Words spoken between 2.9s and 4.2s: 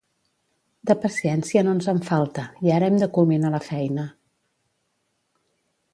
hem de culminar la feina.